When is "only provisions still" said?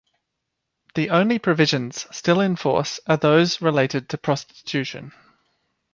1.11-2.41